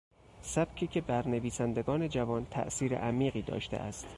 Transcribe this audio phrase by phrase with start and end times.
[0.41, 4.07] سبکی که بر نویسندگان جوان تاثیر عمیقی داشته است